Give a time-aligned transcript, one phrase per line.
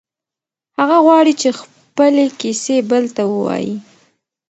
[0.79, 3.73] هغه غواړي چې خپلې کیسې بل ته ووایي.